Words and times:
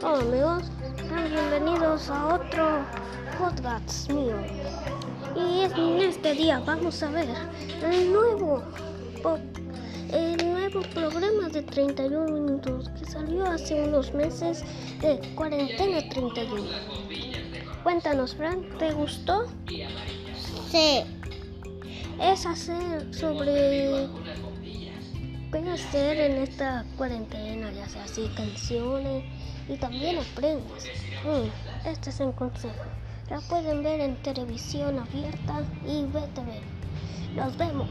Hola 0.00 0.20
amigos, 0.20 0.62
bienvenidos 1.28 2.08
a 2.08 2.34
otro 2.36 2.86
podcast 3.36 4.08
mío. 4.12 4.36
Y 5.34 5.62
en 5.62 5.98
este 5.98 6.34
día 6.34 6.60
vamos 6.60 7.02
a 7.02 7.10
ver 7.10 7.26
el 7.82 8.12
nuevo, 8.12 8.62
el 10.12 10.36
nuevo 10.52 10.82
programa 10.94 11.48
de 11.48 11.62
31 11.62 12.30
minutos 12.30 12.88
que 12.90 13.06
salió 13.06 13.44
hace 13.44 13.82
unos 13.82 14.14
meses 14.14 14.62
de 15.00 15.18
Cuarentena 15.34 16.08
31. 16.08 16.62
Cuéntanos, 17.82 18.36
Fran, 18.36 18.68
¿te 18.78 18.92
gustó? 18.92 19.46
Sí. 20.70 21.02
Es 22.20 22.46
hacer 22.46 23.12
sobre 23.12 24.08
hacer 25.68 26.18
en 26.18 26.38
esta 26.38 26.84
cuarentena, 26.96 27.70
ya 27.72 27.88
sea 27.88 28.04
así 28.04 28.30
canciones 28.36 29.24
y 29.68 29.76
también 29.76 30.18
aprendes. 30.18 30.84
Mm, 31.24 31.86
este 31.88 32.10
es 32.10 32.20
un 32.20 32.32
consejo. 32.32 32.84
La 33.30 33.40
pueden 33.40 33.82
ver 33.82 34.00
en 34.00 34.16
televisión 34.22 34.98
abierta 34.98 35.62
y 35.86 36.04
BTV. 36.04 37.36
Nos 37.36 37.56
vemos. 37.56 37.88